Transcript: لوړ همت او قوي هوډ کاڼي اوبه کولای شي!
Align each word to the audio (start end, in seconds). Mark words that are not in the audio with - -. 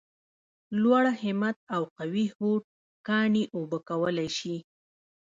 لوړ 0.81 1.03
همت 1.21 1.57
او 1.75 1.81
قوي 1.97 2.25
هوډ 2.35 2.63
کاڼي 3.07 3.43
اوبه 3.55 3.77
کولای 3.89 4.29
شي! 4.37 4.55